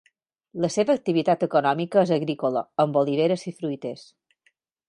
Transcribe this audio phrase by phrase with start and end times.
[0.63, 4.07] La seva activitat econòmica és agrícola, amb oliveres i fruiters.